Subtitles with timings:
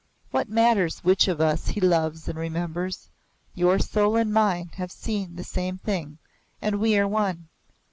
[0.31, 3.11] What matters which of us he loves and remembers?
[3.53, 6.17] Your soul and mine have seen the same thing,
[6.59, 7.49] and we are one.